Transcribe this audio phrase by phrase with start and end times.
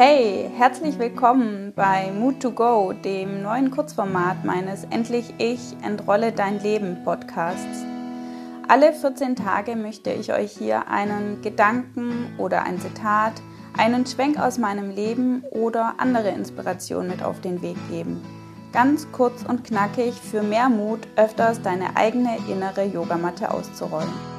[0.00, 6.62] Hey, herzlich willkommen bei Mood to Go, dem neuen Kurzformat meines Endlich Ich entrolle dein
[6.62, 7.84] Leben Podcasts.
[8.68, 13.32] Alle 14 Tage möchte ich euch hier einen Gedanken oder ein Zitat,
[13.76, 18.22] einen Schwenk aus meinem Leben oder andere Inspirationen mit auf den Weg geben.
[18.72, 24.37] Ganz kurz und knackig für mehr Mut, öfters deine eigene innere Yogamatte auszurollen.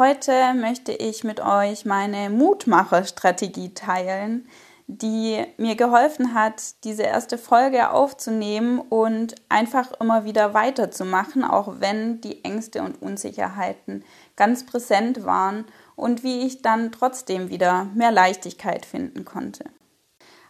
[0.00, 4.48] Heute möchte ich mit euch meine Mutmacherstrategie teilen,
[4.86, 12.22] die mir geholfen hat, diese erste Folge aufzunehmen und einfach immer wieder weiterzumachen, auch wenn
[12.22, 14.02] die Ängste und Unsicherheiten
[14.36, 15.66] ganz präsent waren
[15.96, 19.64] und wie ich dann trotzdem wieder mehr Leichtigkeit finden konnte.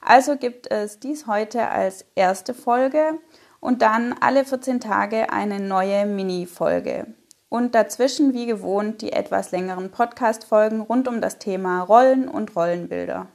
[0.01, 3.19] Also gibt es dies heute als erste Folge
[3.59, 7.09] und dann alle 14 Tage eine neue Mini-Folge
[7.51, 13.27] und dazwischen wie gewohnt die etwas längeren Podcast-Folgen rund um das Thema Rollen und Rollenbilder.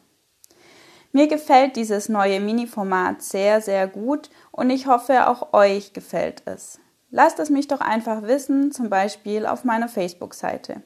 [1.12, 6.80] Mir gefällt dieses neue Mini-Format sehr, sehr gut und ich hoffe, auch euch gefällt es.
[7.12, 10.82] Lasst es mich doch einfach wissen, zum Beispiel auf meiner Facebook-Seite.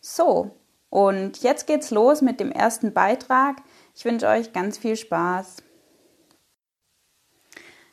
[0.00, 0.50] So,
[0.88, 3.56] und jetzt geht's los mit dem ersten Beitrag.
[3.94, 5.56] Ich wünsche euch ganz viel Spaß.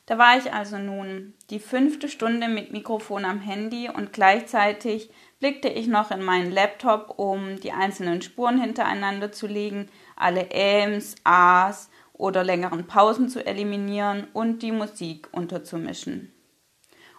[0.07, 5.67] Da war ich also nun die fünfte Stunde mit Mikrofon am Handy und gleichzeitig blickte
[5.67, 11.89] ich noch in meinen Laptop, um die einzelnen Spuren hintereinander zu legen, alle Äms, As
[12.13, 16.33] oder längeren Pausen zu eliminieren und die Musik unterzumischen.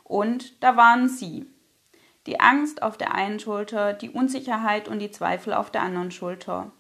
[0.03, 1.47] Und da waren sie.
[2.27, 6.73] Die Angst auf der einen Schulter, die Unsicherheit und die Zweifel auf der anderen Schulter.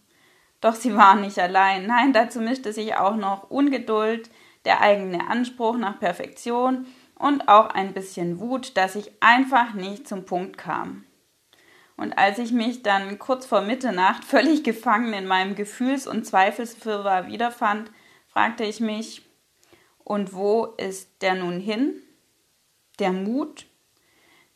[0.62, 1.86] Doch sie waren nicht allein.
[1.86, 4.30] Nein, dazu mischte sich auch noch Ungeduld,
[4.68, 10.26] der eigene Anspruch nach Perfektion und auch ein bisschen Wut, dass ich einfach nicht zum
[10.26, 11.06] Punkt kam.
[11.96, 17.28] Und als ich mich dann kurz vor Mitternacht völlig gefangen in meinem Gefühls- und Zweifelswirrwarr
[17.28, 17.90] wiederfand,
[18.28, 19.22] fragte ich mich,
[20.04, 22.02] und wo ist der nun hin?
[22.98, 23.66] Der Mut?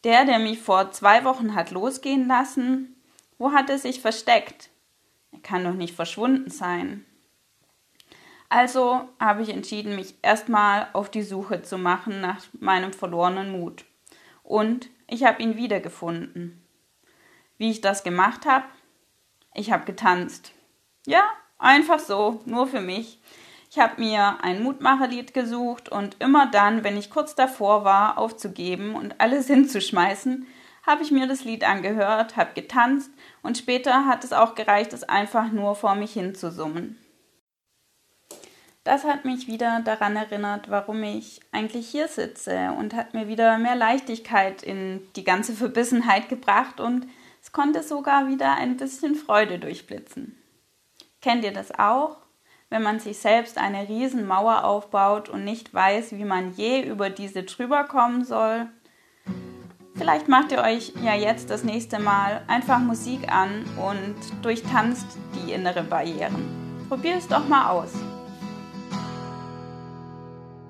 [0.05, 3.03] Der, der mich vor zwei Wochen hat losgehen lassen?
[3.39, 4.69] Wo hat er sich versteckt?
[5.33, 7.07] Er kann doch nicht verschwunden sein.
[8.55, 13.87] Also habe ich entschieden, mich erstmal auf die Suche zu machen nach meinem verlorenen Mut.
[14.43, 16.63] Und ich habe ihn wiedergefunden.
[17.57, 18.67] Wie ich das gemacht habe?
[19.55, 20.53] Ich habe getanzt.
[21.07, 21.23] Ja,
[21.57, 23.23] einfach so, nur für mich.
[23.71, 28.97] Ich habe mir ein Mutmacherlied gesucht und immer dann, wenn ich kurz davor war, aufzugeben
[28.97, 30.47] und alles hinzuschmeißen,
[30.87, 33.13] habe ich mir das Lied angehört, habe getanzt
[33.43, 37.02] und später hat es auch gereicht, es einfach nur vor mich hinzusummen.
[38.85, 43.57] Das hat mich wieder daran erinnert, warum ich eigentlich hier sitze und hat mir wieder
[43.59, 47.07] mehr Leichtigkeit in die ganze Verbissenheit gebracht und
[47.41, 50.37] es konnte sogar wieder ein bisschen Freude durchblitzen.
[51.21, 52.17] Kennt ihr das auch?
[52.71, 57.45] Wenn man sich selbst eine Riesenmauer aufbaut und nicht weiß, wie man je über diese
[57.45, 58.67] drüber kommen soll?
[59.95, 65.07] Vielleicht macht ihr euch ja jetzt das nächste Mal einfach Musik an und durchtanzt
[65.37, 66.87] die innere Barrieren.
[66.89, 67.93] Probier es doch mal aus.